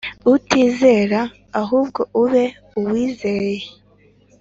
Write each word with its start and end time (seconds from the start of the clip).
utizera 0.33 1.21
ahubwo 1.61 2.01
ube 2.21 2.45
uwizeye 2.79 3.65